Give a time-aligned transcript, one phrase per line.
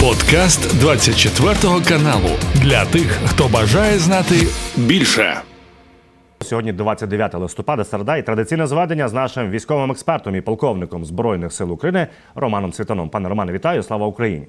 [0.00, 1.54] Подкаст 24
[1.88, 4.34] каналу для тих, хто бажає знати
[4.76, 5.40] більше.
[6.40, 11.72] Сьогодні 29 листопада, середа і традиційне зведення з нашим військовим експертом і полковником збройних сил
[11.72, 13.08] України Романом Світаном.
[13.08, 13.82] Пане Романе, вітаю!
[13.82, 14.46] Слава Україні!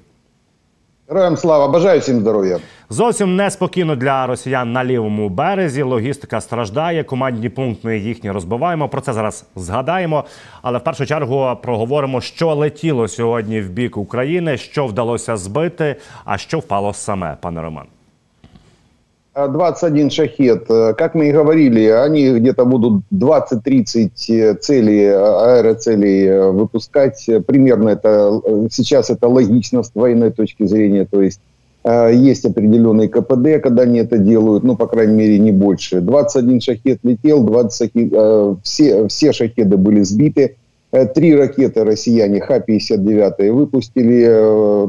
[1.08, 2.58] Героям слава, бажаю всім здоров'я.
[2.90, 5.82] Зовсім неспокійно для росіян на лівому березі.
[5.82, 7.04] Логістика страждає.
[7.04, 8.88] Командні пункти їхні розбиваємо.
[8.88, 10.24] Про це зараз згадаємо.
[10.62, 16.38] Але в першу чергу проговоримо, що летіло сьогодні в бік України, що вдалося збити, а
[16.38, 17.86] що впало саме, пане Роман.
[19.34, 20.66] 21 шахет.
[20.66, 27.28] Как мы и говорили, они где-то будут 20-30 целей, аэроцелей выпускать.
[27.46, 31.06] Примерно это сейчас это логично с военной точки зрения.
[31.10, 31.40] То есть
[31.84, 36.00] есть определенный КПД, когда они это делают, ну, по крайней мере, не больше.
[36.00, 38.12] 21 шахет летел, 20 шахет,
[38.62, 40.56] все, все шахеды были сбиты.
[41.14, 44.28] Три ракеты россияне Х-59 выпустили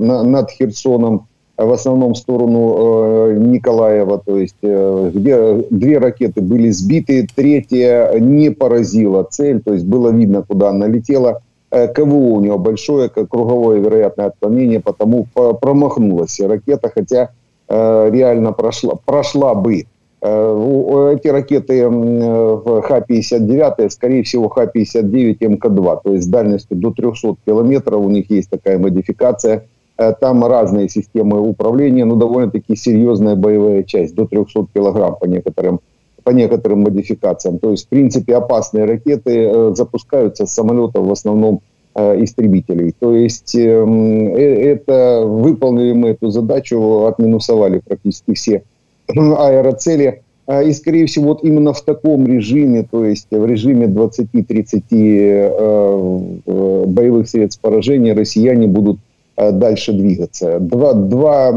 [0.03, 6.69] над Херсоном в основном в сторону э, Николаева, то есть э, где две ракеты были
[6.71, 11.41] сбиты, третья не поразила цель, то есть было видно, куда она летела.
[11.69, 17.29] Э, КВО у него большое, как круговое вероятное отклонение, потому промахнулась ракета, хотя
[17.69, 19.85] э, реально прошла, прошла бы.
[20.23, 27.35] Э, эти ракеты в Х-59, скорее всего, Х-59 МК-2, то есть с дальностью до 300
[27.45, 29.65] километров, у них есть такая модификация–
[29.95, 35.79] там разные системы управления, но довольно-таки серьезная боевая часть, до 300 килограмм по некоторым,
[36.23, 37.59] по некоторым модификациям.
[37.59, 41.61] То есть, в принципе, опасные ракеты э, запускаются с самолетов в основном
[41.95, 42.93] э, истребителей.
[42.97, 48.63] То есть, эм, это выполнили мы эту задачу, отминусовали практически все
[49.07, 50.21] аэроцели.
[50.65, 57.61] И, скорее всего, вот именно в таком режиме, то есть в режиме 20-30 боевых средств
[57.61, 58.99] поражения россияне будут Э,
[59.36, 60.58] дальше двигаться.
[60.58, 61.52] Два, два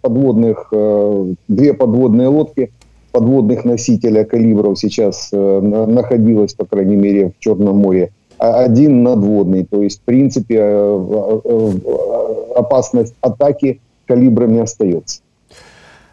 [0.00, 2.70] подводных, э, две подводные лодки
[3.12, 8.10] подводных носителя калибров сейчас э, находилось, по крайней мере, в Черном море.
[8.38, 9.64] А один надводный.
[9.64, 10.62] То есть, в принципе,
[12.54, 15.20] опасность атаки калибрами остается.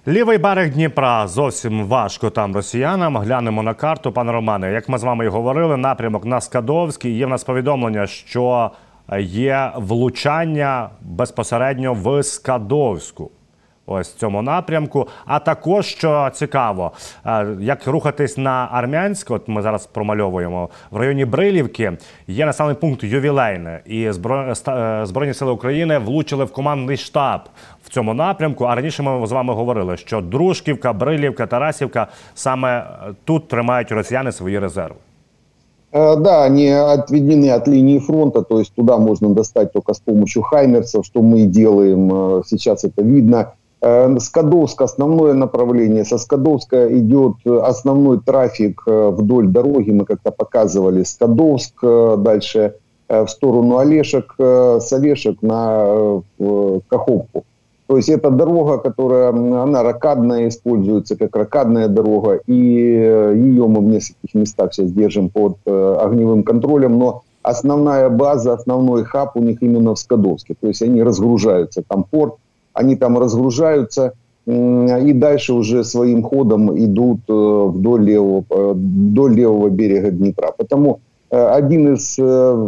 [0.07, 3.17] Лівий берег Дніпра зовсім важко там росіянам.
[3.17, 4.71] Глянемо на карту, пане Романе.
[4.71, 7.17] Як ми з вами і говорили, напрямок на Скадовський.
[7.17, 8.71] Є в нас повідомлення, що
[9.18, 13.30] є влучання безпосередньо в Скадовську.
[13.86, 15.08] Ось в цьому напрямку.
[15.26, 16.92] А також що цікаво,
[17.26, 21.92] е, як рухатись на Армянськ, от ми зараз промальовуємо в районі Брилівки.
[22.26, 24.12] Є населений пункт ювілейне, і е,
[25.06, 27.40] Збройні сили України влучили в командний штаб
[27.82, 28.64] в цьому напрямку.
[28.64, 32.86] А раніше ми з вами говорили, що Дружківка, Брилівка, Тарасівка саме
[33.24, 34.96] тут тримають росіяни свої резерви.
[35.92, 40.42] Э, да, они отведены от линии фронта, то есть туда можно достать только с помощью
[40.42, 43.54] хаймерсов, что мы и делаем, э, сейчас это видно.
[43.80, 46.04] Э, Скадовск основное направление.
[46.04, 49.90] Со Скадовска идет основной трафик вдоль дороги.
[49.90, 52.74] Мы как-то показывали Скадовск, дальше
[53.08, 56.22] в сторону Олешек, с Олешек на
[56.88, 57.44] Каховку.
[57.90, 63.80] То есть это дорога, которая, она ракадная, используется как ракадная дорога, и э, ее мы
[63.80, 69.42] в нескольких местах сейчас держим под э, огневым контролем, но основная база, основной хаб у
[69.42, 70.54] них именно в Скадовске.
[70.60, 72.36] То есть они разгружаются, там порт,
[72.74, 74.12] они там разгружаются,
[74.46, 80.54] и дальше уже своим ходом идут э, вдоль левого, вдоль левого берега Днепра.
[80.56, 82.16] Потому один из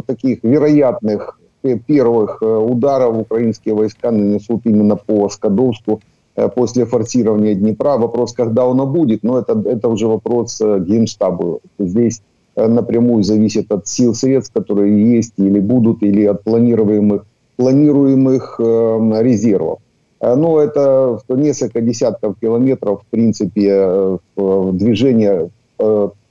[0.06, 6.00] таких вероятных первых э, ударов украинские войска нанесут именно по Скадовску
[6.36, 7.96] э, после форсирования Днепра.
[7.96, 11.60] Вопрос, когда оно будет, но это, это уже вопрос э, Генштабу.
[11.78, 12.22] Здесь
[12.54, 17.24] напрямую зависит от сил средств, которые есть или будут, или от планируемых,
[17.56, 19.78] планируемых э, резервов.
[20.20, 25.50] Но это несколько десятков километров, в принципе, движение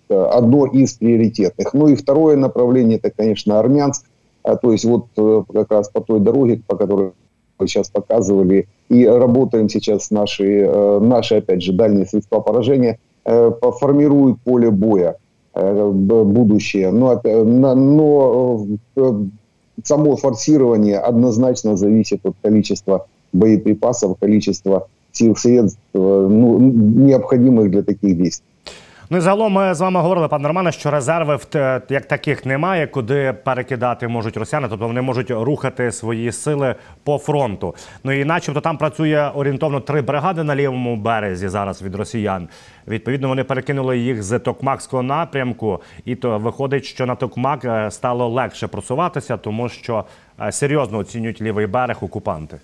[0.07, 1.73] одно из приоритетных.
[1.73, 4.05] Ну и второе направление, это, конечно, Армянск.
[4.43, 7.11] А, то есть вот э, как раз по той дороге, по которой
[7.59, 13.51] вы сейчас показывали, и работаем сейчас наши, э, наши опять же, дальние средства поражения, э,
[13.79, 15.17] формируют поле боя
[15.53, 16.91] будущее.
[16.91, 18.65] Но, но
[19.83, 28.47] само форсирование однозначно зависит от количества боеприпасов, количества сил средств, ну, необходимых для таких действий.
[29.13, 31.39] Ну і загалом ми з вами говорили, пане Романе, що резерви
[31.89, 37.75] як таких немає, куди перекидати можуть росіяни, тобто вони можуть рухати свої сили по фронту.
[38.03, 42.47] Ну і начебто там працює орієнтовно три бригади на лівому березі зараз від росіян.
[42.87, 48.27] Відповідно, вони перекинули їх з Токмакського напрямку, і то виходить, що на Токмак е, стало
[48.27, 50.05] легше просуватися, тому що
[50.41, 52.57] е, серйозно оцінюють лівий берег окупанти.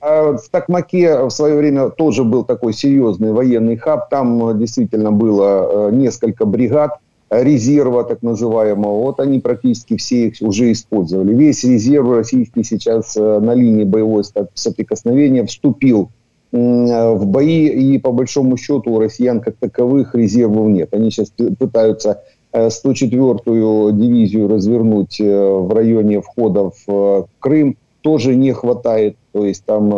[0.00, 4.08] А в Токмаке в свое время тоже был такой серьезный военный хаб.
[4.08, 6.98] Там действительно было несколько бригад
[7.30, 9.02] резерва так называемого.
[9.02, 11.34] Вот они практически все их уже использовали.
[11.34, 14.24] Весь резерв российский сейчас на линии боевой
[14.54, 16.08] соприкосновения вступил
[16.50, 20.92] в бои, и по большому счету у россиян как таковых резервов нет.
[20.92, 22.22] Они сейчас пытаются
[22.52, 27.76] 104-ю дивизию развернуть в районе входа в Крым.
[28.02, 29.90] Тоже не хватает, то есть там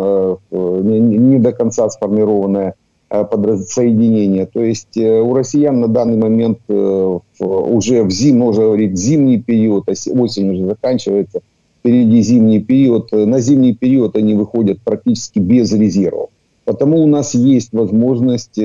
[0.50, 2.74] не до конца сформированное
[3.08, 4.46] подразсоединение.
[4.46, 10.50] То есть у россиян на данный момент уже в зим, можно говорить, зимний период, осень
[10.50, 11.40] уже заканчивается,
[11.78, 13.12] впереди зимний период.
[13.12, 16.30] На зимний период они выходят практически без резервов.
[16.64, 18.64] Потому у нас есть возможность, э,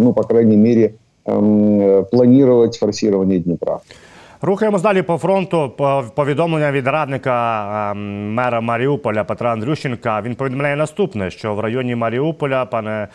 [0.00, 0.94] ну, по крайней мере,
[2.10, 3.80] планувати форсування Дніпра.
[4.46, 5.72] Рухаємось далі по фронту.
[6.14, 10.20] Повідомлення від радника мера Маріуполя Петра Андрющенка.
[10.20, 13.08] Він повідомляє наступне: що в районі Маріуполя, пане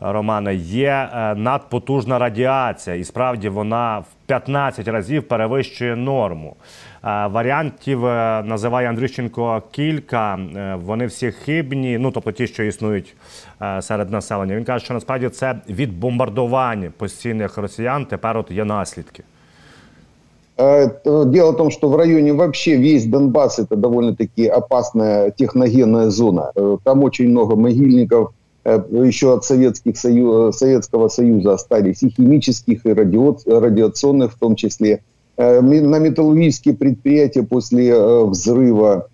[0.00, 6.56] Романе, є е, надпотужна радіація, і справді вона в 15 разів перевищує норму.
[7.04, 10.38] Е, варіантів е, називає Андрющенко кілька.
[10.74, 13.16] Вони всі хибні, ну тобто ті, що існують
[13.80, 14.56] серед населення.
[14.56, 19.24] Він каже, що насправді це від бомбардувань постійних росіян тепер от є наслідки.
[20.58, 26.52] Дело в том, что в районе вообще весь Донбасс это довольно-таки опасная техногенная зона.
[26.82, 28.32] Там очень много могильников,
[28.66, 35.02] Э, еще от Советских Союз, Советского Союза остались и химических, и радиационных в том числе.
[35.36, 39.08] Э, на металлургические предприятия после э, взрыва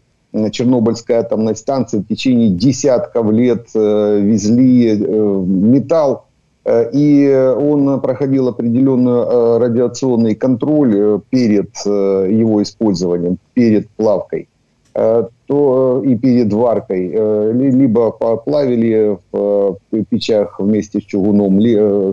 [0.52, 6.24] Чернобыльской атомной станции в течение десятков лет везли металл,
[6.64, 14.48] и он проходил определенный радиационный контроль перед его использованием, перед плавкой.
[14.94, 21.58] Э, то и перед варкой э, либо плавили в э, печах вместе с чугуном,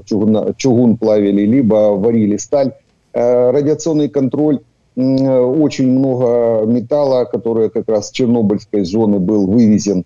[0.05, 2.73] чугун, чугун плавили, либо варили сталь.
[3.13, 4.59] Радиационный контроль
[4.95, 10.05] очень много металла, который как раз с Чернобыльской зоны был вывезен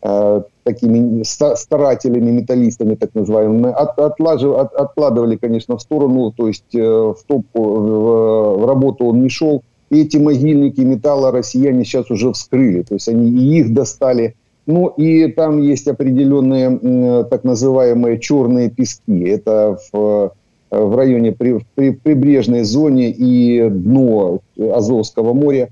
[0.00, 7.16] такими старателями, металлистами, так называемыми, от, отлажив, от, откладывали, конечно, в сторону, то есть в,
[7.26, 12.82] топ, в, в работу он не шел, эти могильники металла россияне сейчас уже вскрыли.
[12.82, 14.34] То есть они и их достали.
[14.66, 19.24] Ну и там есть определенные так называемые черные пески.
[19.24, 20.32] Это в,
[20.70, 25.70] в районе при, при прибрежной зоне и дно Азовского моря.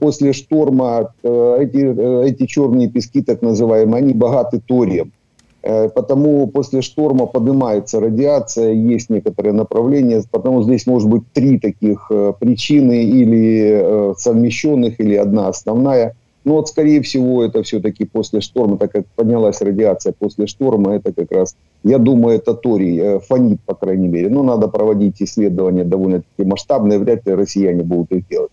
[0.00, 5.12] После шторма э, эти, э, эти черные пески, так называемые, они богаты торием.
[5.66, 12.06] Э, потому после шторма поднимается радиация, есть некоторые направления, потому здесь может быть три таких
[12.08, 16.14] э, причины или э, совмещенных, или одна основная.
[16.44, 21.12] Но вот, скорее всего, это все-таки после шторма, так как поднялась радиация после шторма, это
[21.12, 24.28] как раз, я думаю, это торий, фонит, по крайней мере.
[24.28, 28.52] Но надо проводить исследования довольно-таки масштабные, вряд ли россияне будут их делать.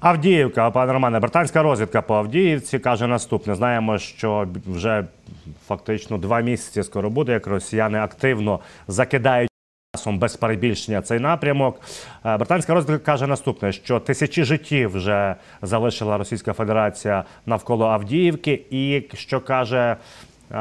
[0.00, 5.04] Авдіївка, пане Романе, британська розвідка по Авдіївці каже наступне: знаємо, що вже
[5.66, 9.50] фактично два місяці скоро буде, як росіяни активно закидають
[9.96, 11.80] часом без перебільшення цей напрямок.
[12.26, 19.02] Е, британська розвідка каже наступне: що тисячі життів вже залишила Російська Федерація навколо Авдіївки, і
[19.14, 19.96] що каже.
[20.50, 20.54] Е,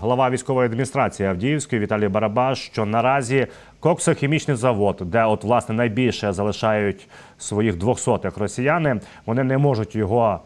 [0.00, 3.46] глава військової адміністрації Авдіївської Віталій Барабаш, що наразі
[3.80, 10.40] коксохімічний завод, де от власне найбільше залишають своїх двохсотих росіяни, вони не можуть його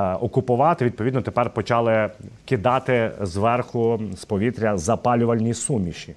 [0.00, 0.84] е, окупувати.
[0.84, 2.10] Відповідно, тепер почали
[2.44, 6.14] кидати зверху з повітря запалювальні суміші.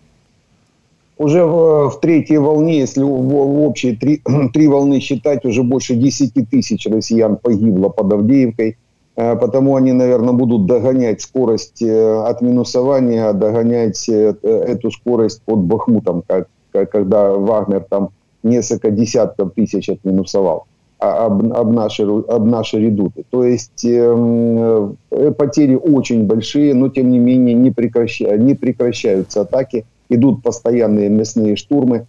[1.17, 4.21] Уже в, в третьей волне, если в, в общей три,
[4.53, 8.75] три волны считать, уже больше 10 тысяч россиян погибло под Авдеевкой.
[9.21, 15.59] Э, потому они, наверное, будут догонять скорость э, от минусования, догонять э, эту скорость под
[15.59, 18.09] Бахмутом, как, когда Вагнер там
[18.41, 20.65] несколько десятков тысяч отминусовал
[20.97, 23.23] а, об, об, наши, об наши редуты.
[23.29, 24.91] То есть э,
[25.37, 31.55] потери очень большие, но тем не менее не, прекраща, не прекращаются атаки, идут постоянные мясные
[31.57, 32.07] штурмы.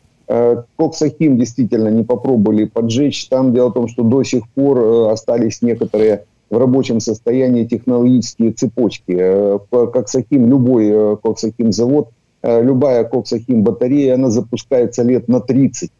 [0.77, 3.29] Коксахим действительно не попробовали поджечь.
[3.29, 9.17] Там дело в том, что до сих пор остались некоторые в рабочем состоянии технологические цепочки.
[9.19, 12.11] Э, Коксахим, любой э, Коксахим завод,
[12.43, 15.91] э, любая Коксахим батарея, она запускается лет на 30.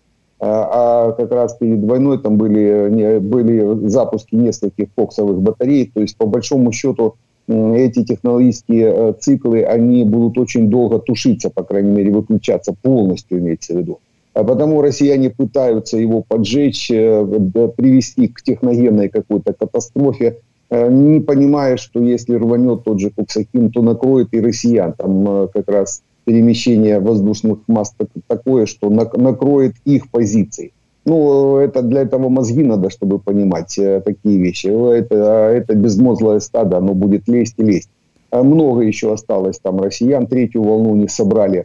[0.45, 5.89] А как раз перед войной там были, были запуски нескольких коксовых батарей.
[5.95, 7.15] То есть, по большому счету,
[7.47, 13.77] эти технологические циклы, они будут очень долго тушиться, по крайней мере, выключаться полностью, имеется в
[13.79, 14.01] виду.
[14.35, 20.39] А потому россияне пытаются его поджечь, привести к техногенной какой-то катастрофе.
[20.71, 24.95] не понимая, что если рванет тот же Куксахим, то накроет и россиян.
[24.95, 27.95] Там как раз перемещение воздушных масс
[28.27, 30.73] такое, что накроет их позиции.
[31.05, 34.69] Ну, это для этого мозги надо, чтобы понимать э, такие вещи.
[34.69, 35.17] Это,
[35.53, 37.89] это безмозглое стадо, оно будет лезть и лезть.
[38.31, 41.65] А много еще осталось там россиян, третью волну не собрали, э,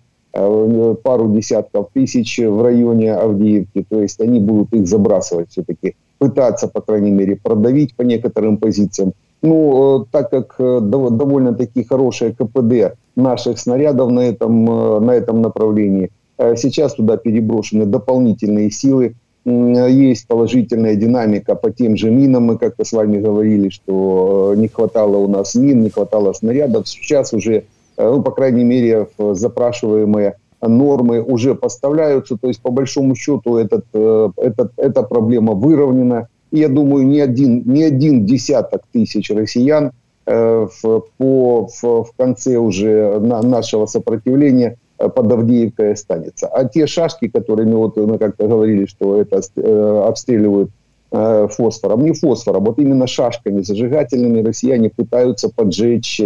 [1.03, 6.81] пару десятков тысяч в районе Авдеевки, то есть они будут их забрасывать все-таки, пытаться, по
[6.81, 9.13] крайней мере, продавить по некоторым позициям.
[9.41, 14.65] Ну, э, так как довольно-таки хорошее КПД наших снарядов на этом,
[15.05, 16.11] на этом направлении,
[16.55, 19.15] сейчас туда переброшены дополнительные силы,
[19.47, 22.43] есть положительная динамика по тем же минам.
[22.43, 26.89] Мы как-то с вами говорили, что э, не хватало у нас мин, не хватало снарядов.
[26.89, 27.63] Сейчас уже, э,
[27.97, 32.37] ну, по крайней мере, запрашиваемые нормы уже поставляются.
[32.37, 36.29] То есть, по большому счету, этот, э, этот, эта проблема выровнена.
[36.51, 39.91] И я думаю, ни один, ни один десяток тысяч россиян
[40.25, 46.47] в, по, в, в конце уже на, нашего сопротивления– Э, под Авдеевкой останется.
[46.47, 50.71] А те шашки, которыми вот мы как-то говорили, что это э, обстреливают
[51.11, 56.19] э, фосфором, не фосфором, вот именно шашками зажигательными россияне пытаются поджечь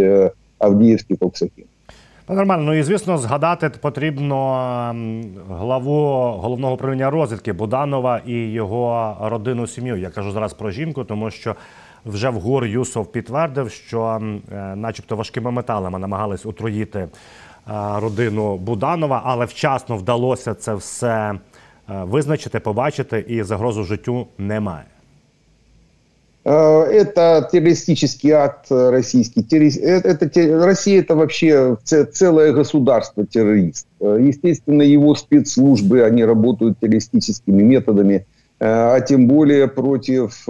[0.62, 1.66] Авдіївський Коксахін.
[2.30, 4.36] Нормально, ну і звісно, згадати потрібно
[5.50, 9.98] главу головного управління розвідки Буданова і його родину сім'ю.
[9.98, 11.56] Я кажу зараз про жінку, тому що
[12.06, 14.20] вже в ГУР Юсов підтвердив, що,
[14.76, 17.08] начебто, важкими металами намагались отруїти
[17.96, 21.34] родину Буданова, але вчасно вдалося це все
[21.88, 24.84] визначити, побачити, і загрозу життю немає.
[26.44, 29.46] Это террористический акт российский.
[29.80, 33.86] Это, это, Россия это вообще целое государство террорист.
[34.00, 38.26] Естественно, его спецслужбы, они работают террористическими методами,
[38.60, 40.44] а тем более против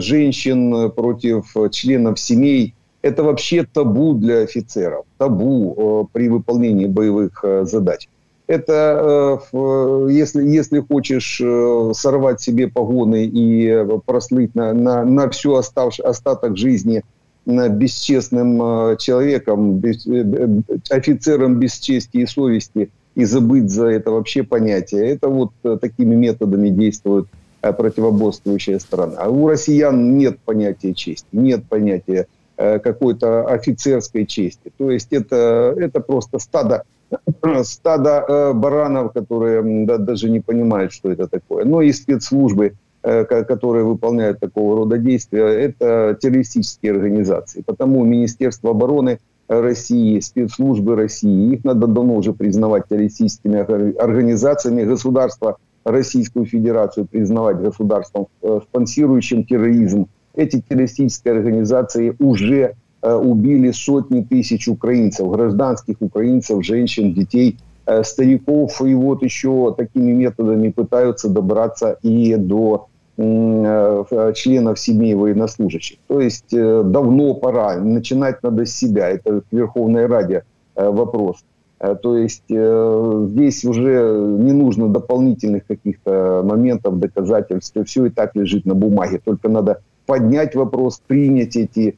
[0.00, 2.74] женщин, против членов семей
[3.04, 8.08] это вообще табу для офицеров, табу э, при выполнении боевых э, задач.
[8.46, 15.54] Это э, если, если хочешь э, сорвать себе погоны и прослыть на, на, на всю
[15.54, 17.02] оставш, остаток жизни
[17.46, 20.48] бесчестным э, человеком, без, э,
[20.90, 26.68] офицером без чести и совести, и забыть за это вообще понятие, это вот такими методами
[26.68, 27.26] действует
[27.60, 29.14] противоборствующая сторона.
[29.18, 34.70] А у россиян нет понятия чести, нет понятия Э, какой-то офицерской чести.
[34.78, 36.84] То есть это, это просто стадо,
[37.64, 41.64] стадо э, баранов, которые да, даже не понимают, что это такое.
[41.64, 47.62] Но и спецслужбы, э, которые выполняют такого рода действия, это террористические организации.
[47.62, 49.18] Потому Министерство обороны
[49.48, 53.58] России, спецслужбы России, их надо давно уже признавать террористическими
[54.00, 54.84] организациями.
[54.84, 62.74] Государство Российскую Федерацию признавать государством, спонсирующим терроризм эти террористические организации уже э,
[63.12, 68.80] убили сотни тысяч украинцев, гражданских украинцев, женщин, детей, э, стариков.
[68.82, 75.98] И вот еще такими методами пытаются добраться и до э, членов семей военнослужащих.
[76.08, 79.10] То есть давно пора, начинать надо с себя.
[79.10, 80.44] Это к Верховной Раде
[80.74, 81.44] вопрос.
[81.78, 87.76] То есть здесь уже не нужно дополнительных каких-то моментов, доказательств.
[87.84, 89.20] Все и так лежит на бумаге.
[89.22, 91.92] Только надо поднять вопрос, принять эти э,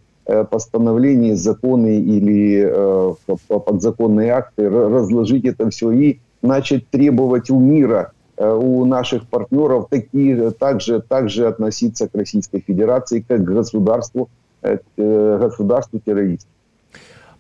[0.51, 3.15] постановления, законы или э,
[3.49, 10.51] подзаконные акты, разложить это все и начать требовать у мира, э, у наших партнеров такие,
[10.51, 14.29] также, также относиться к Российской Федерации как к государству,
[14.63, 16.51] к государству террористов.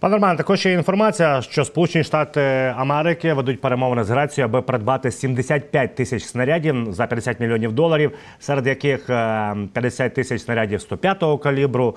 [0.01, 2.41] Пане Романе, також є інформація, що Сполучені Штати
[2.77, 8.67] Америки ведуть перемовини з Грецією, аби придбати 75 тисяч снарядів за 50 мільйонів доларів, серед
[8.67, 11.95] яких 50 е, тисяч снарядів 105-го калібру,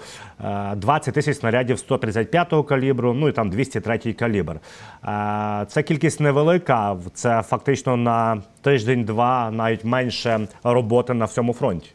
[0.76, 4.54] 20 е, тисяч снарядів 135-го калібру, ну і там 203-й калібр.
[4.54, 6.96] Е, це кількість невелика.
[7.14, 11.90] Це фактично на тиждень-два, навіть менше роботи на всьому фронті.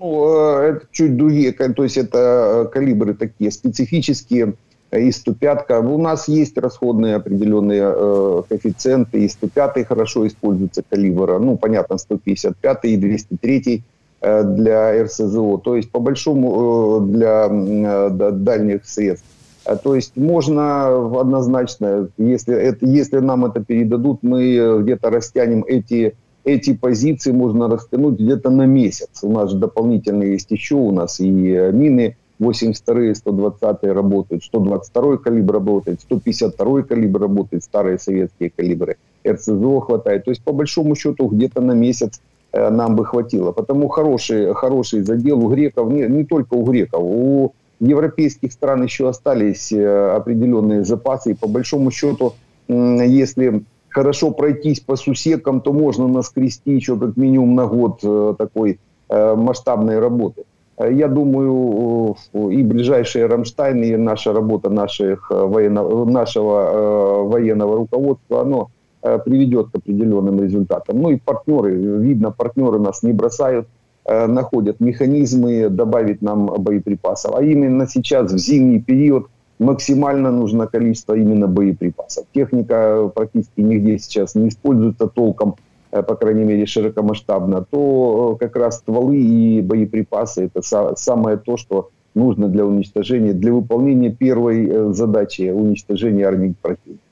[0.00, 0.24] Ну,
[0.56, 4.52] это чуть другие, то есть это калибры такие специфические,
[4.91, 11.57] и 105 У нас есть расходные определенные э, коэффициенты, и 105 хорошо используется калибра, ну,
[11.57, 13.83] понятно, 155 и 203
[14.21, 19.25] э, для РСЗО, то есть, по большому, э, для э, дальних средств.
[19.65, 26.15] А, то есть можно однозначно, если, это, если нам это передадут, мы где-то растянем эти,
[26.45, 29.09] эти позиции, можно растянуть где-то на месяц.
[29.21, 35.53] У нас же дополнительные есть еще, у нас и мины 82-е, 120-е работают, 122-й калибр
[35.53, 40.25] работает, 152-й калибр работает, старые советские калибры, РСЗО хватает.
[40.25, 42.21] То есть, по большому счету, где-то на месяц
[42.53, 43.51] нам бы хватило.
[43.51, 49.09] Потому хороший, хороший задел у греков, не, не только у греков, у европейских стран еще
[49.09, 51.31] остались определенные запасы.
[51.31, 52.33] И по большому счету,
[52.67, 58.79] если хорошо пройтись по сусекам, то можно наскрести еще как минимум на год такой
[59.09, 60.43] масштабной работы.
[60.79, 68.69] Я думаю, и ближайшие Рамштайн, и наша работа наших военно, нашего военного руководства, оно
[69.01, 71.01] приведет к определенным результатам.
[71.01, 73.67] Ну и партнеры, видно, партнеры нас не бросают,
[74.05, 77.35] находят механизмы добавить нам боеприпасов.
[77.35, 79.27] А именно сейчас, в зимний период,
[79.59, 82.25] максимально нужно количество именно боеприпасов.
[82.35, 85.55] Техника практически нигде сейчас не используется толком,
[85.90, 92.48] по крайней мере, широкомасштабно, то как раз стволы и боеприпасы – это самое то, что нужно
[92.48, 97.02] для уничтожения, для выполнения первой задачи уничтожения армии противника.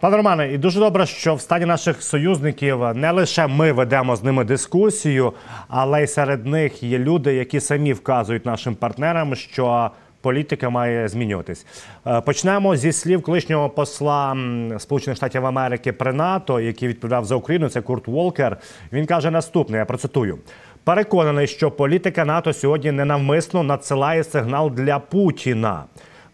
[0.00, 4.22] Пане Романе, і дуже добре, що в стані наших союзників не лише ми ведемо з
[4.22, 5.32] ними дискусію,
[5.68, 9.90] але й серед них є люди, які самі вказують нашим партнерам, що
[10.21, 11.65] політика має змінюватись.
[12.25, 14.37] Почнемо зі слів колишнього посла
[14.77, 17.69] Сполучених Штатів Америки при НАТО, який відповідав за Україну.
[17.69, 18.57] Це Курт Волкер.
[18.93, 20.37] Він каже наступне: я процитую.
[20.83, 25.83] Переконаний, що політика НАТО сьогодні ненавмисно надсилає сигнал для Путіна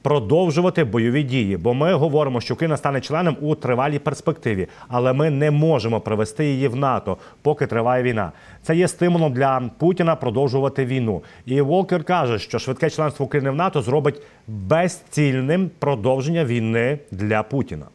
[0.06, 1.58] продовжувати бойові дії.
[1.58, 6.46] Бо ми говоримо, що Україна стане членом у тривалій перспективі, але ми не можемо привести
[6.46, 8.32] її в НАТО, поки триває війна.
[8.64, 11.22] Це є стимулом для Путіна продовжувати війну.
[11.46, 17.86] І Волкер каже, що швидке членство України в НАТО зробить безцільним продовження війни для Путіна.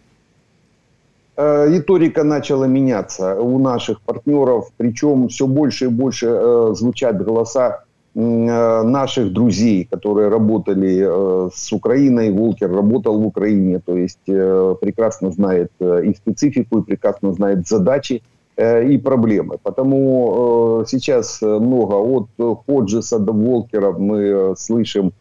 [1.36, 7.78] Риторика начала меняться у наших партнеров, причем все больше и больше э, звучат голоса
[8.14, 12.30] наших друзей, которые работали с Украиной.
[12.32, 18.22] Волкер работал в Украине, то есть прекрасно знает и специфику, и прекрасно знает задачи
[18.58, 19.58] и проблемы.
[19.62, 22.28] Потому сейчас много от
[22.66, 25.12] Ходжеса до Волкера мы слышим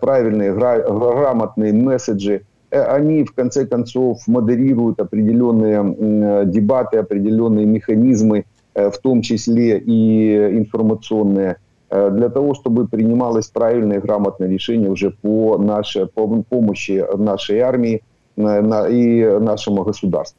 [0.00, 2.42] правильные, грамотные месседжи.
[2.70, 11.56] Они, в конце концов, модерируют определенные дебаты, определенные механизмы, в том числе и информационные
[11.90, 18.02] для того, чтобы принималось правильное и грамотное решение уже по, нашей, по помощи нашей армии
[18.36, 20.38] и нашему государству.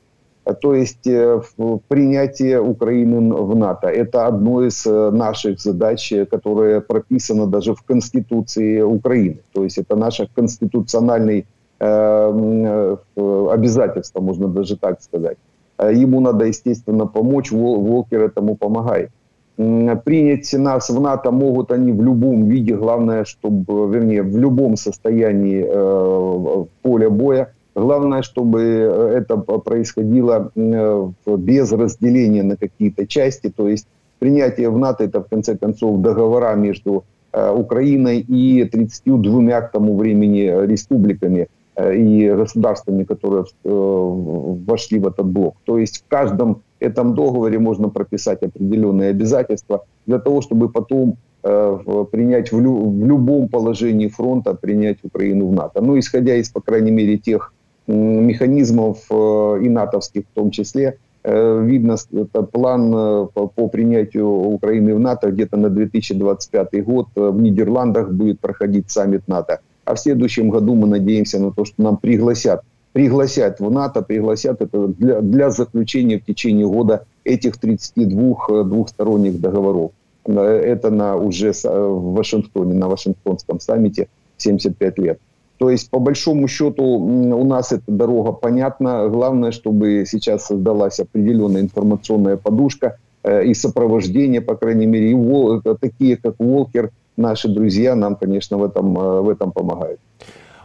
[0.61, 1.03] То есть
[1.87, 9.39] принятие Украины в НАТО– это одно из наших задач, которое прописано даже в Конституции Украины.
[9.53, 11.43] То есть это наше конституциональное
[13.15, 15.37] обязательство, можно даже так сказать.
[15.77, 19.09] Ему надо, естественно, помочь, Волкер этому помогает
[20.05, 25.65] принять нас в НАТО могут они в любом виде, главное, чтобы, вернее, в любом состоянии
[25.67, 27.53] э, поля боя.
[27.75, 33.49] Главное, чтобы это происходило э, без разделения на какие-то части.
[33.49, 33.87] То есть
[34.19, 39.97] принятие в НАТО это, в конце концов, договора между э, Украиной и 32 к тому
[39.97, 45.55] времени республиками и государствами, которые вошли в этот блок.
[45.63, 52.05] То есть в каждом этом договоре можно прописать определенные обязательства для того, чтобы потом э,
[52.11, 55.81] принять в, лю, в любом положении фронта, принять Украину в НАТО.
[55.81, 57.53] Ну, исходя из, по крайней мере, тех
[57.87, 62.91] механизмов э, и натовских в том числе, э, видно это план
[63.33, 69.59] по принятию Украины в НАТО где-то на 2025 год в Нидерландах будет проходить саммит НАТО.
[69.85, 72.61] А в следующем году мы надеемся на то, что нам пригласят
[72.93, 79.91] пригласят в НАТО, пригласят это для, для заключения в течение года этих 32 двухсторонних договоров.
[80.25, 85.19] Это на уже в Вашингтоне, на Вашингтонском саммите 75 лет.
[85.57, 89.09] То есть, по большому счету, у нас эта дорога понятна.
[89.09, 92.97] Главное, чтобы сейчас создалась определенная информационная подушка
[93.27, 98.93] и сопровождение, по крайней мере, и такие, как Волкер, наши друзья, нам, конечно, в этом,
[98.93, 99.99] в этом помогают.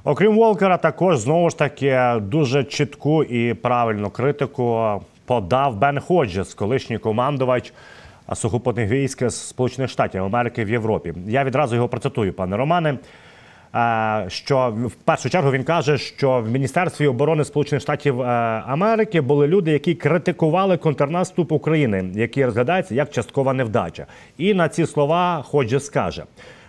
[0.06, 6.98] Окрім Волкера, також знову ж таки дуже чітку і правильну критику подав Бен Ходжес, колишній
[6.98, 7.72] командувач
[8.34, 11.14] сухопутних військ Сполучених Штатів Америки в Європі.
[11.26, 12.98] Я відразу його процитую, пане Романе.
[14.28, 19.70] Що в першу чергу він каже, що в Міністерстві оборони Сполучених Штатів Америки були люди,
[19.72, 24.06] які критикували контрнаступ України, який розглядається як часткова невдача.
[24.38, 26.24] І на ці слова Ходжес каже: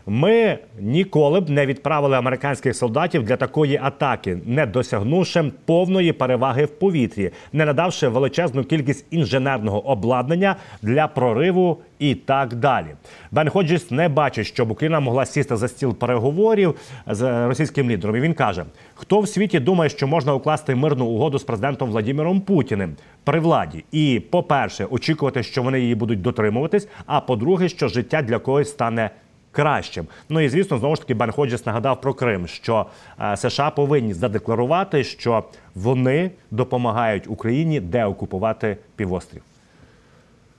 [0.08, 6.70] Ми ніколи б не відправили американських солдатів для такої атаки, не досягнувши повної переваги в
[6.70, 12.88] повітрі, не надавши величезну кількість інженерного обладнання для прориву і так далі.
[13.32, 16.76] Бен Ходжіс не бачить, щоб Україна могла сісти за стіл переговорів
[17.08, 18.16] з російським лідером.
[18.16, 22.42] І Він каже: хто в світі думає, що можна укласти мирну угоду з президентом Владимиром
[22.42, 23.84] Путіним при владі?
[23.92, 26.88] І, по-перше, очікувати, що вони її будуть дотримуватись.
[27.06, 29.10] А по-друге, що життя для когось стане
[29.55, 30.07] кращим.
[30.29, 32.87] Ну і звісно, знову ж таки Бен Ходжіс нагадав про Крим, що
[33.21, 39.43] е, США повинні задекларувати, що вони допомагають Україні деокупувати півострів.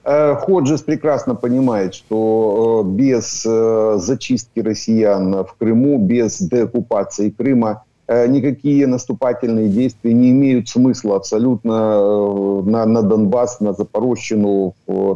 [0.05, 3.47] Е, Ходжес прекрасно понимает, что е, без
[4.03, 7.75] зачистки россиян в Крыму, без деоккупации Крыма
[8.27, 14.73] никакие наступательные действия не имеют смысла абсолютно на, на Донбасс, на Запорожщину,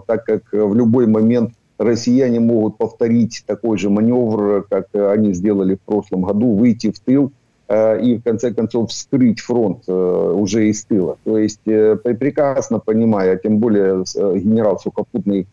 [0.08, 5.81] так как в любой момент россияне могут повторить такой же маневр, как они сделали в
[5.81, 7.33] прошлом году, выйти в тыл
[7.69, 11.17] э, и в конце концов вскрыть фронт э, уже из тыла.
[11.25, 15.47] То есть э, прекрасно понимая, тем более генерал Сухопутный,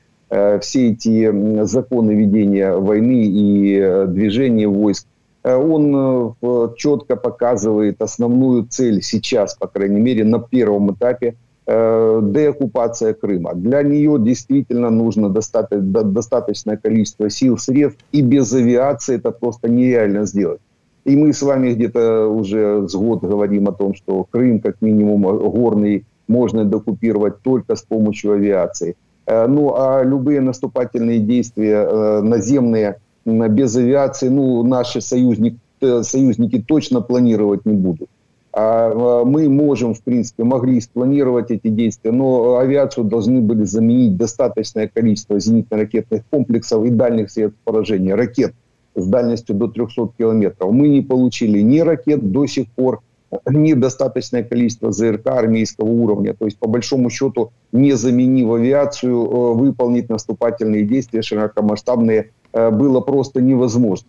[0.59, 5.07] все эти законы ведения войны и движения войск,
[5.41, 6.35] он
[6.75, 11.35] четко показывает основную цель сейчас, по крайней мере, на первом этапе–
[11.67, 13.53] деоккупация Крыма.
[13.53, 20.61] Для нее действительно нужно достаточное количество сил, средств, и без авиации это просто нереально сделать.
[21.07, 25.21] И мы с вами где-то уже с год говорим о том, что Крым, как минимум
[25.23, 28.95] горный, можно докупировать только с помощью авиации.
[29.25, 35.59] Э, ну, а любые наступательные действия э, наземные без авиации, ну, наши союзники,
[36.01, 38.09] союзники точно планировать не будут.
[38.59, 44.89] А, мы можем, в принципе, могли спланировать эти действия, но авиацию должны были заменить достаточное
[44.91, 48.55] количество зенитно-ракетных комплексов и дальних средств поражения, ракет
[48.95, 50.71] с дальностью до 300 километров.
[50.71, 53.03] Мы не получили ни ракет до сих пор,
[53.47, 56.33] ни достаточное количество ЗРК армейского уровня.
[56.33, 63.01] То есть, по большому счету, не заменив авиацию, э, выполнить наступательные действия широкомасштабные э, было
[63.01, 64.07] просто невозможно.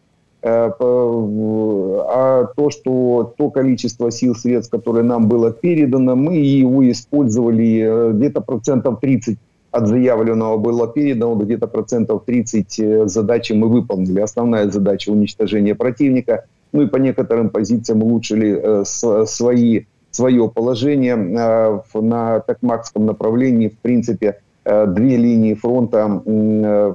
[0.48, 0.72] Э,
[2.10, 8.12] а то, что то количество сил, средств, которое нам было передано, мы его использовали э,
[8.12, 9.38] где-то процентов 30
[9.70, 14.20] от заявленного было передано, где-то процентов 30 э, задачи мы выполнили.
[14.20, 16.46] Основная задача уничтожения противника.
[16.72, 23.68] Ну и по некоторым позициям улучшили свои, свое положение на Токмакском направлении.
[23.68, 26.94] В принципе, две линии фронта э,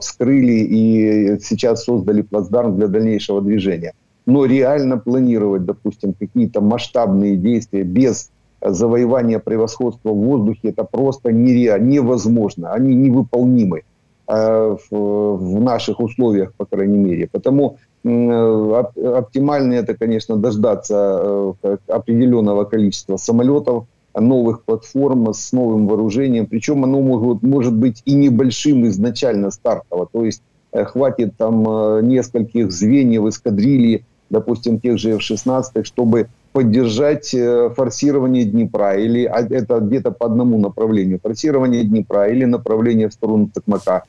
[0.00, 3.92] вскрыли и сейчас создали плацдарм для дальнейшего движения.
[4.26, 8.30] Но реально планировать, допустим, какие-то масштабные действия без
[8.60, 12.72] завоевания превосходства в воздухе, это просто нереально, невозможно.
[12.72, 13.82] Они невыполнимы
[14.26, 17.28] э, в наших условиях, по крайней мере.
[17.30, 21.54] Потому оптимально это, конечно, дождаться
[21.86, 23.84] определенного количества самолетов,
[24.20, 26.46] новых платформ с новым вооружением.
[26.46, 30.08] Причем оно может, может быть и небольшим изначально стартово.
[30.12, 37.32] То есть э, хватит там э, нескольких звеньев, эскадрильи, допустим, тех же F-16, чтобы поддержать
[37.34, 43.12] э, форсирование Днепра, или а, это где-то по одному направлению, форсирование Днепра или направление в
[43.14, 44.04] сторону Токмака.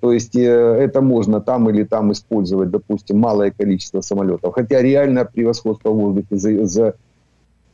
[0.00, 4.54] То есть это можно там или там использовать, допустим, малое количество самолетов.
[4.54, 6.94] Хотя реально превосходство в воздухе за, за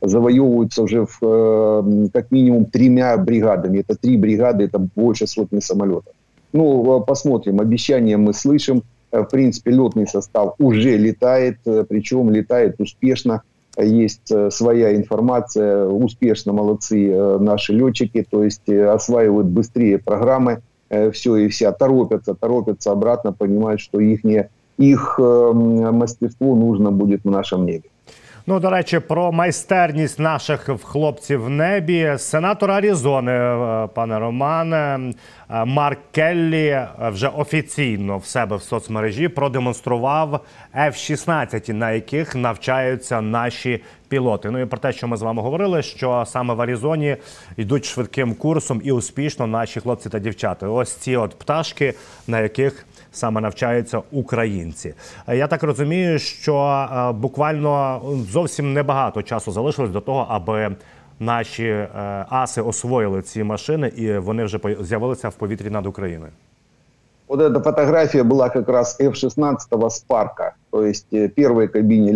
[0.01, 3.79] завоевываются уже в, э, как минимум тремя бригадами.
[3.79, 6.13] Это три бригады, это больше сотни самолетов.
[6.53, 7.59] Ну, э, посмотрим.
[7.59, 8.83] Обещания мы слышим.
[9.11, 11.57] Э, в принципе, летный состав уже летает,
[11.87, 13.41] причем летает успешно.
[13.77, 20.61] Есть своя информация, успешно молодцы наши летчики, то есть осваивают быстрее программы,
[21.13, 24.21] все и вся, торопятся, торопятся обратно, понимают, что их,
[24.77, 27.89] их мастерство нужно будет в нашем небе.
[28.49, 32.13] Ну, до речі, про майстерність наших хлопців в небі.
[32.17, 35.13] Сенатор Аризони, е, пане Романе,
[35.49, 43.21] е, Марк Келлі е, вже офіційно в себе в соцмережі продемонстрував F-16, на яких навчаються
[43.21, 44.51] наші пілоти.
[44.51, 47.17] Ну і про те, що ми з вами говорили, що саме в Аризоні
[47.57, 50.67] йдуть швидким курсом і успішно наші хлопці та дівчата.
[50.67, 51.93] Ось ці от пташки,
[52.27, 54.93] на яких саме навчаються українці.
[55.27, 60.75] Е, я так розумію, що е, буквально зовсім небагато часу залишилось до того, аби
[61.19, 61.89] наші е,
[62.29, 66.31] аси освоїли ці машини, і вони вже з'явилися в повітрі над Україною.
[67.27, 70.55] Вот эта фотография была как раз F-16 Спарка.
[70.71, 72.11] То есть в первой кабине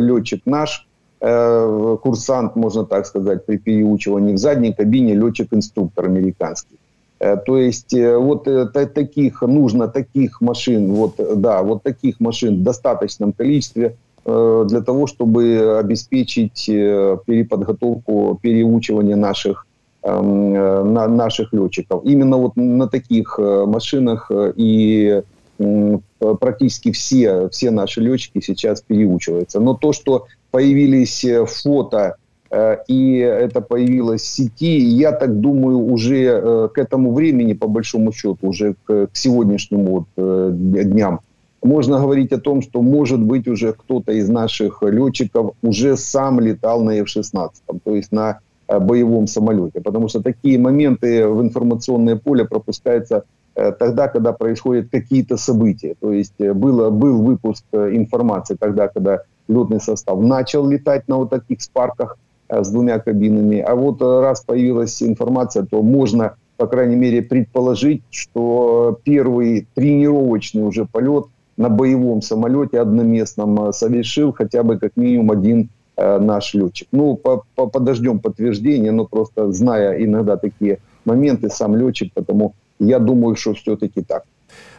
[0.00, 0.88] летчик наш,
[2.02, 6.78] курсант, можно так сказать, при переучивании в задней кабине летчик-инструктор американский.
[7.18, 13.96] То есть вот таких нужно таких машин, вот да, вот таких машин в достаточном количестве
[14.24, 19.66] для того, чтобы обеспечить переподготовку, переучивание наших
[20.04, 22.04] на наших летчиков.
[22.04, 25.22] Именно вот на таких машинах и
[25.58, 29.60] практически все, все наши летчики сейчас переучиваются.
[29.60, 32.27] Но то, что появились э, фото, э,
[32.88, 38.12] и это появилось в сети, я так думаю, уже э, к этому времени, по большому
[38.12, 41.20] счету, уже к, сегодняшним вот дням,
[41.62, 46.82] можно говорить о том, что, может быть, уже кто-то из наших летчиков уже сам летал
[46.82, 47.50] на F-16,
[47.84, 49.80] то есть на боевом самолете.
[49.80, 53.24] Потому что такие моменты в информационное поле пропускаются
[53.58, 55.96] Э, тогда, когда происходят какие-то события.
[56.00, 61.16] То есть э, было, был выпуск э, информации тогда, когда летный состав начал летать на
[61.16, 63.58] вот таких спарках с двумя кабинами.
[63.60, 70.84] А вот раз появилась информация, то можно, по крайней мере, предположить, что первый тренировочный уже
[70.84, 76.88] полет на боевом самолете одноместном совершил хотя бы как минимум один наш летчик.
[76.92, 82.98] Ну, по, по, подождем подтверждения, но просто зная иногда такие моменты, сам летчик, потому я
[82.98, 84.22] думаю, що все-таки так.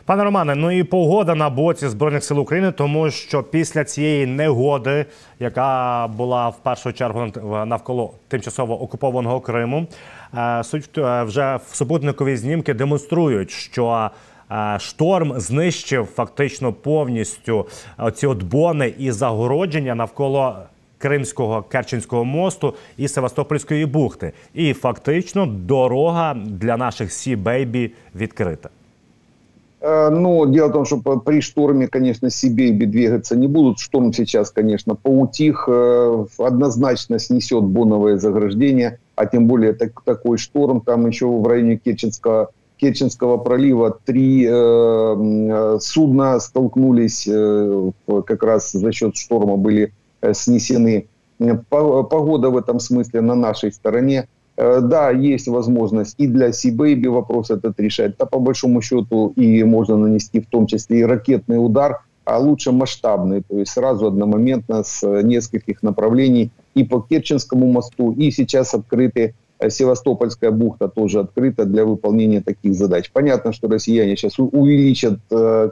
[0.09, 5.05] Пане Романе, ну і погода на боці збройних сил України, тому що після цієї негоди,
[5.39, 7.31] яка була в першу чергу
[7.65, 9.87] навколо тимчасово окупованого Криму,
[10.37, 14.09] е, суть е, вже в супутникові знімки демонструють, що
[14.51, 17.67] е, шторм знищив фактично повністю
[18.13, 20.57] ці от бони і загородження навколо
[20.97, 24.31] Кримського Керченського мосту і Севастопольської бухти.
[24.53, 28.69] І фактично дорога для наших Сі Бейбі відкрита.
[29.81, 33.79] Ну, дело в том, что при шторме, конечно, Сибейби двигаться не будут.
[33.79, 35.69] Шторм сейчас, конечно, поутих,
[36.37, 42.49] однозначно снесет боновое заграждение, а тем более так, такой шторм, там еще в районе Керченского,
[42.75, 47.91] Керченского пролива три э, судна столкнулись, э,
[48.27, 51.07] как раз за счет шторма были Э, снесены.
[51.69, 54.27] Погода в этом смысле на нашей стороне.
[54.61, 58.17] Э, да, есть возможность и для Си-Бэйби вопрос этот решать.
[58.19, 62.73] Да, по большому счету, и можно нанести в том числе и ракетный удар, а лучше
[62.73, 69.33] масштабный, то есть сразу одномоментно с нескольких направлений и по Керченскому мосту, и сейчас открыты
[69.59, 73.09] э, Севастопольская бухта тоже открыта для выполнения таких задач.
[73.13, 75.19] Понятно, что россияне сейчас увеличат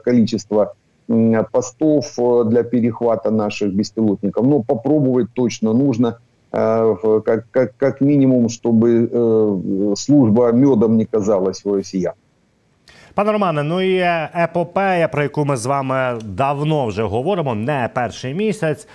[0.06, 0.76] количество
[1.52, 4.46] постов э, для перехвата наших беспилотников.
[4.46, 6.27] Но попробовать точно нужно, э,
[6.58, 12.14] как, как, как минимум, чтобы э, служба медом не казалась у россиян.
[13.14, 13.98] Пане Романе, ну і
[14.44, 18.88] епопея, про яку ми з вами давно вже говоримо, не перший місяць.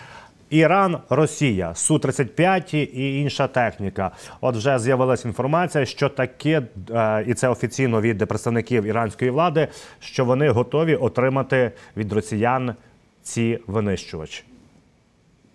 [0.50, 4.10] Іран, Росія, су 35 і інша техніка.
[4.40, 9.68] От вже з'явилася інформація, що таке, е, і це офіційно від представників іранської влади,
[10.00, 12.74] що вони готові отримати від росіян
[13.22, 14.44] ці винищувачі.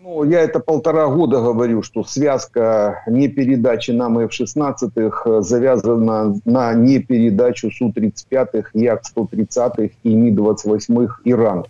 [0.09, 8.67] Ну, я это полтора года говорю, что связка непередачи нам F-16 завязана на непередачу Су-35,
[8.73, 11.65] Як-130 и Ми-28 Иран.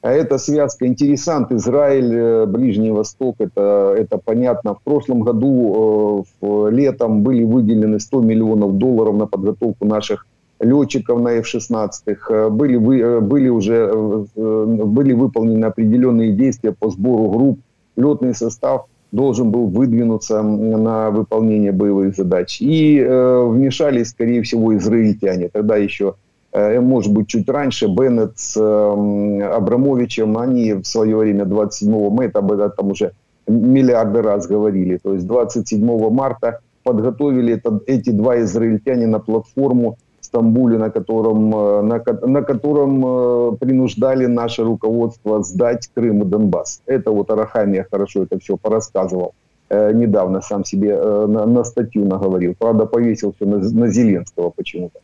[0.00, 4.76] А эта связка интересант Израиль, э, Ближний Восток, это, это понятно.
[4.76, 10.26] В прошлом году э, летом были выделены 100 миллионов долларов на подготовку наших
[10.58, 11.90] летчиков на F-16.
[12.30, 13.92] Э, были, были уже
[14.34, 17.60] были выполнены определенные действия по сбору групп.
[17.96, 22.60] Летный состав должен был выдвинуться на выполнение боевых задач.
[22.60, 25.48] И э, вмешались, скорее всего, израильтяне.
[25.48, 26.14] Тогда еще
[26.54, 32.26] Э, может быть, чуть раньше, Беннет с эм, Абрамовичем, они в свое время 27 мы
[32.26, 33.12] это об этом уже
[33.48, 34.98] миллиарды раз говорили.
[35.02, 39.98] То есть 27 марта подготовили это, эти два израильтянина платформу
[40.34, 46.82] Стамбуле, на котором, э, на, на котором э, принуждали наше руководство сдать Крым и Донбасс.
[46.86, 49.34] Это вот Арахамия хорошо это все порассказывал
[49.70, 52.54] недавно, сам себе на, на статью наговорил.
[52.56, 55.00] Правда, повесил все на, на Зеленского почему-то.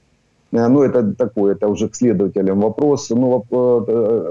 [0.52, 3.10] Э, ну, это такое, это уже к следователям вопрос.
[3.10, 4.30] Ну, э,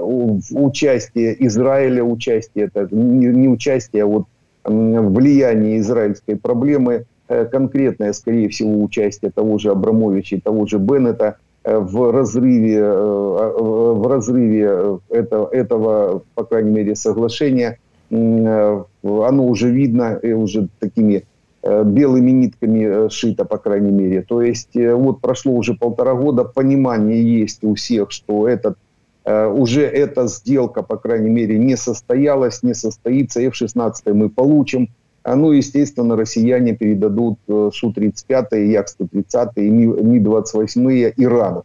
[0.52, 4.24] участие Израиля, участие, это не, не участие, а вот
[4.64, 7.04] влияние израильской проблемы, э,
[7.50, 14.98] конкретное, скорее всего, участие того же Абрамовича и того же Беннета в разрыве, в разрыве
[15.10, 17.78] этого, этого, по крайней мере, соглашения,
[18.10, 21.24] оно уже видно, уже такими
[21.62, 24.22] Э, белыми нитками э, шито, по крайней мере.
[24.22, 28.76] То есть э, вот прошло уже полтора года, понимание есть у всех, что этот
[29.22, 33.40] уже эта сделка, по крайней мере, не состоялась, не состоится.
[33.40, 34.88] F-16 мы получим.
[35.24, 41.64] Ну, естественно, россияне передадут Су-35, Як-130 и Ми-28 Ирану.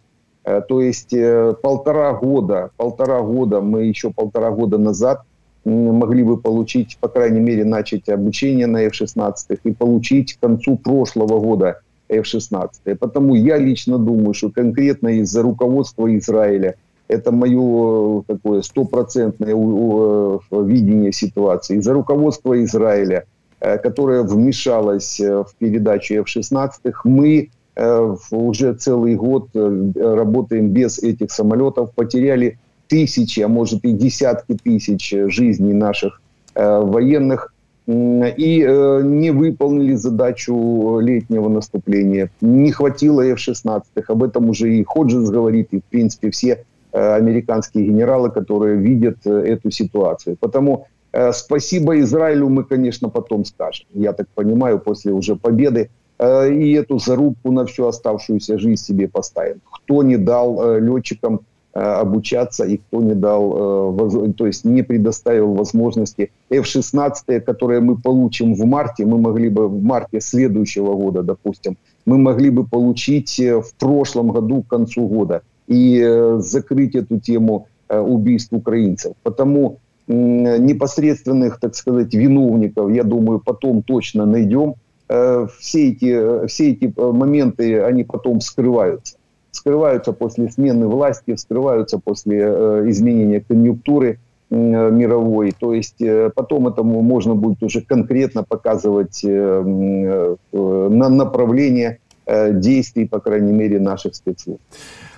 [0.68, 1.16] То есть
[1.62, 5.22] полтора года, полтора года, мы еще полтора года назад
[5.64, 11.40] могли бы получить, по крайней мере, начать обучение на F-16 и получить к концу прошлого
[11.40, 12.96] года F-16.
[13.00, 16.76] Потому я лично думаю, что конкретно из-за руководства Израиля,
[17.08, 23.26] это мое такое стопроцентное видение ситуации, из-за руководства Израиля,
[23.66, 26.70] э, которое вмешалось э, в передачу F-16,
[27.04, 34.58] мы э, уже целый год работаем без этих самолетов, потеряли тысячи, а может и десятки
[34.64, 36.22] тысяч жизней наших
[36.54, 37.52] военных
[37.88, 38.60] и
[39.04, 42.30] не выполнили задачу летнего наступления.
[42.42, 43.82] Не хватило F-16.
[44.08, 49.70] Об этом уже и Ходжес говорит, и, в принципе, все американские генералы, которые видят эту
[49.72, 50.38] ситуацию.
[50.40, 50.88] Потому
[51.34, 53.88] спасибо Израилю мы, конечно, потом скажем.
[53.94, 55.90] Я так понимаю, после уже победы.
[56.18, 59.62] Э, и эту зарубку на всю оставшуюся жизнь себе поставим.
[59.72, 61.42] Кто не дал э, летчикам
[61.78, 67.98] Э, обучаться, и кто не дал, э, то есть не предоставил возможности F-16, которые мы
[67.98, 71.76] получим в марте, мы могли бы в марте следующего года, допустим,
[72.06, 76.02] мы могли бы получить э, в прошлом году к концу года и
[76.38, 79.14] закрыть эту тему убийств украинцев.
[79.24, 84.76] Потому непосредственных, так сказать, виновников, я думаю, потом точно найдем.
[85.08, 89.18] Все эти, все эти моменты, они потом скрываются
[89.56, 95.54] скрываются после смены власти, скрываются после э, изменения конъюнктуры э, мировой.
[95.58, 102.54] То есть э, потом этому можно будет уже конкретно показывать э, э, на направление э,
[102.54, 104.62] действий, по крайней мере, наших спецслужб.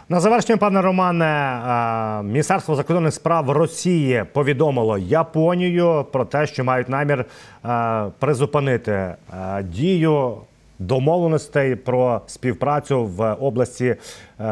[0.09, 6.89] На завершення, пане Романе, е, Міністерство закордонних справ Росії повідомило Японію про те, що мають
[6.89, 7.25] намір
[7.65, 9.15] е, призупинити е,
[9.63, 10.33] дію
[10.79, 13.95] домовленостей про співпрацю в області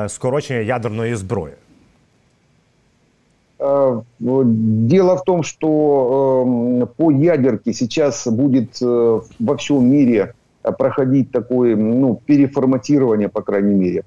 [0.07, 1.53] скорочення ядерної зброї?
[4.19, 10.33] Дело в том, что по ядерке сейчас будет во всем мире
[10.71, 14.03] проходить такое ну, переформатирование, по крайней мере.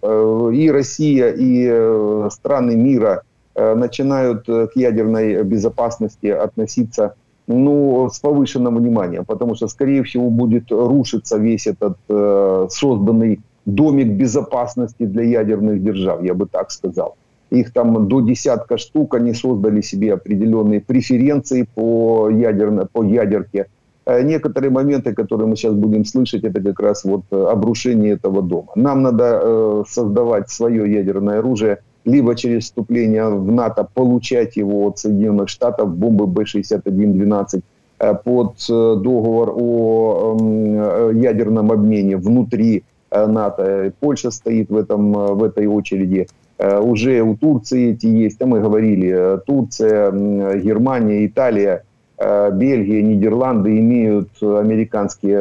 [0.53, 3.23] И Россия, и страны мира
[3.55, 7.15] начинают к ядерной безопасности относиться
[7.49, 14.09] ну, с повышенным вниманием, потому что, скорее всего, будет рушиться весь этот э, созданный домик
[14.09, 17.17] безопасности для ядерных держав, я бы так сказал.
[17.51, 23.67] Их там до десятка штук, они создали себе определенные преференции по, ядерно, по ядерке.
[24.09, 28.69] Э, некоторые моменты, которые мы сейчас будем слышать, это как раз вот обрушение этого дома.
[28.75, 34.99] Нам надо э, создавать свое ядерное оружие– либо через вступление в НАТО получать его от
[34.99, 37.61] Соединенных Штатов, бомбы Б-61-12,
[38.01, 43.91] э, под э, договор о э, ядерном обмене внутри НАТО.
[44.01, 46.27] Польша стоит в, этом, в этой очереди.
[46.59, 51.85] Уже у Турции эти есть, а мы говорили, Турция, Германия, Италия,
[52.19, 55.39] Бельгия, Нидерланды имеют американские,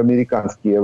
[0.00, 0.80] американские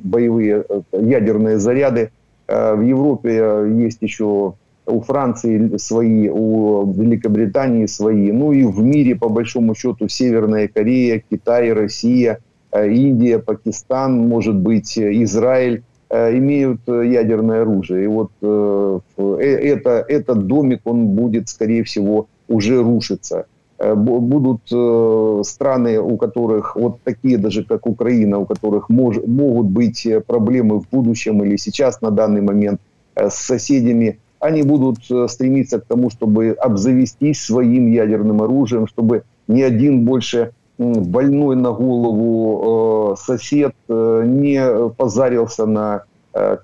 [0.00, 2.10] боевые ядерные заряды.
[2.52, 8.32] Э, в Европе э, есть еще у Франции свои, у Великобритании свои.
[8.32, 12.40] Ну и в мире, по большому счету, Северная Корея, Китай, Россия,
[12.72, 18.04] э, Индия, Пакистан, может быть, Израиль имеют ядерное оружие.
[18.04, 23.46] И вот это, этот домик, он будет, скорее всего, уже рушиться.
[23.82, 29.66] Э, будут э, страны, у которых вот такие даже, как Украина, у которых мож, могут
[29.66, 32.80] быть э, проблемы в будущем или сейчас на данный момент
[33.16, 34.98] с соседями, они будут
[35.30, 43.16] стремиться к тому, чтобы обзавестись своим ядерным оружием, чтобы ни один больше больной на голову
[43.16, 46.04] сосед не позарился на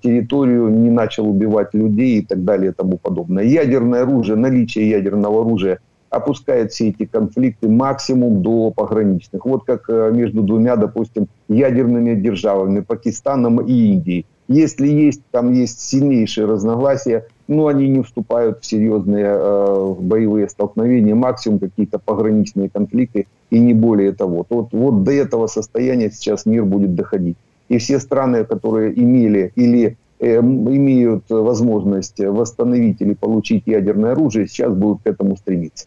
[0.02, 3.44] территорию, не начал убивать людей и так далее и тому подобное.
[3.44, 5.78] Ядерное оружие, наличие ядерного оружия–
[6.10, 9.44] опускает все эти конфликты максимум до пограничных.
[9.44, 14.26] Вот как э, между двумя, допустим, ядерными державами, Пакистаном и Индией.
[14.48, 21.14] Если есть, там есть сильнейшие разногласия, но они не вступают в серьезные э, боевые столкновения,
[21.14, 24.46] максимум какие-то пограничные конфликты и не более того.
[24.48, 27.36] Вот, вот до этого состояния сейчас мир будет доходить.
[27.68, 34.72] И все страны, которые имели или э, имеют возможность восстановить или получить ядерное оружие, сейчас
[34.72, 35.86] будут к этому стремиться.